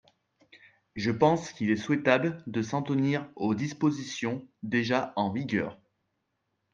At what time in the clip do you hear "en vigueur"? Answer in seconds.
5.15-5.79